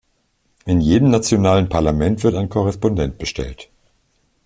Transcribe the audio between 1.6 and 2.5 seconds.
Parlament wird ein